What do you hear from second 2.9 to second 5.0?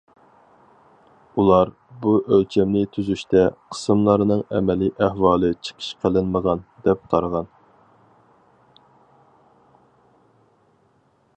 تۈزۈشتە قىسىملارنىڭ ئەمەلىي